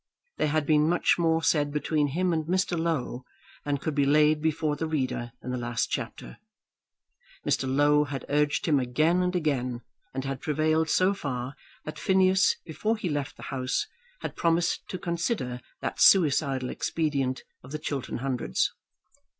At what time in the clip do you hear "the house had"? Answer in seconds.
13.37-14.35